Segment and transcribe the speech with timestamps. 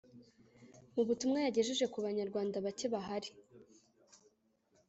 [0.95, 3.29] Mu butumwa yagejeje ku Banyarwanda bake bahari